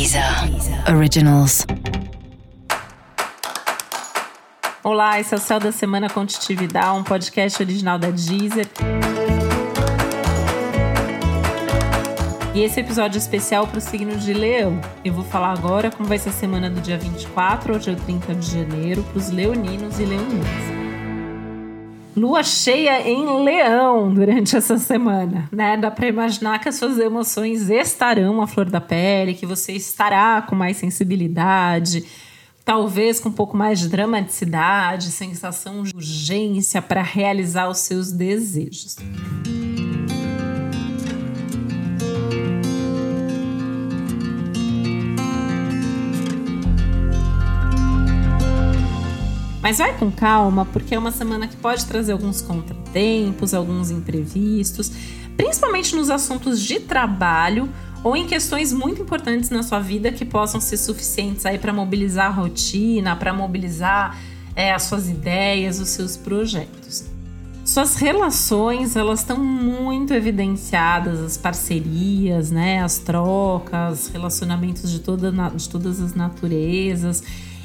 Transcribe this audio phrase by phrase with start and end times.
[0.00, 0.24] Deezer
[0.96, 1.66] Originals.
[4.82, 8.66] Olá, esse é o Céu da Semana Contitividade, um podcast original da Deezer.
[12.54, 14.80] E esse episódio especial para o signo de Leão.
[15.04, 18.34] Eu vou falar agora como vai ser a semana do dia 24 ao dia 30
[18.36, 20.79] de janeiro para os leoninos e leoninas
[22.16, 25.76] lua cheia em leão durante essa semana, né?
[25.76, 30.42] Dá para imaginar que as suas emoções estarão à flor da pele, que você estará
[30.42, 32.04] com mais sensibilidade,
[32.64, 38.96] talvez com um pouco mais de dramaticidade, sensação de urgência para realizar os seus desejos.
[49.62, 54.90] Mas vai com calma, porque é uma semana que pode trazer alguns contratempos, alguns imprevistos,
[55.36, 57.68] principalmente nos assuntos de trabalho
[58.02, 62.26] ou em questões muito importantes na sua vida que possam ser suficientes aí para mobilizar
[62.26, 64.18] a rotina, para mobilizar
[64.56, 67.04] é, as suas ideias, os seus projetos.
[67.64, 75.68] Suas relações, elas estão muito evidenciadas, as parcerias, né, as trocas, relacionamentos de, toda, de
[75.68, 77.22] todas as naturezas.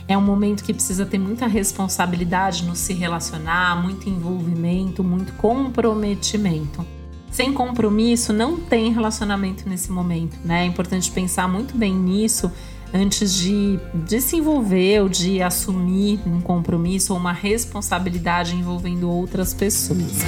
[0.07, 6.85] É um momento que precisa ter muita responsabilidade no se relacionar, muito envolvimento, muito comprometimento.
[7.31, 10.61] Sem compromisso não tem relacionamento nesse momento, né?
[10.61, 12.51] É importante pensar muito bem nisso
[12.93, 19.53] antes de, de se envolver ou de assumir um compromisso ou uma responsabilidade envolvendo outras
[19.53, 20.23] pessoas.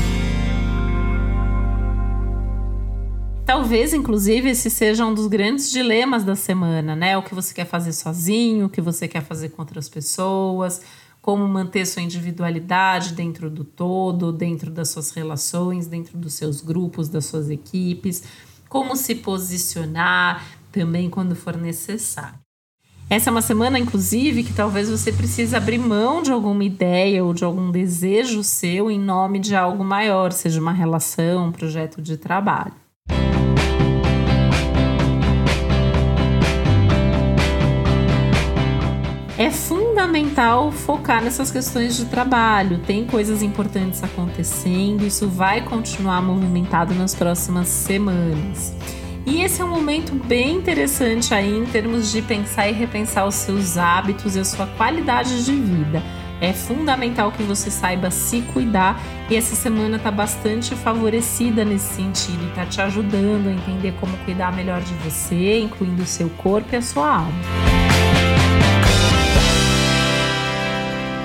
[3.47, 7.17] Talvez, inclusive, esse seja um dos grandes dilemas da semana, né?
[7.17, 10.81] O que você quer fazer sozinho, o que você quer fazer com outras pessoas,
[11.21, 17.07] como manter sua individualidade dentro do todo, dentro das suas relações, dentro dos seus grupos,
[17.07, 18.21] das suas equipes,
[18.67, 22.37] como se posicionar também quando for necessário.
[23.09, 27.33] Essa é uma semana, inclusive, que talvez você precise abrir mão de alguma ideia ou
[27.33, 32.17] de algum desejo seu em nome de algo maior, seja uma relação, um projeto de
[32.17, 32.86] trabalho.
[39.47, 42.79] É fundamental focar nessas questões de trabalho.
[42.79, 48.75] Tem coisas importantes acontecendo, isso vai continuar movimentado nas próximas semanas.
[49.25, 53.35] E esse é um momento bem interessante aí em termos de pensar e repensar os
[53.35, 56.03] seus hábitos e a sua qualidade de vida.
[56.41, 62.43] É fundamental que você saiba se cuidar e essa semana está bastante favorecida nesse sentido
[62.43, 66.67] e está te ajudando a entender como cuidar melhor de você, incluindo o seu corpo
[66.73, 67.86] e a sua alma.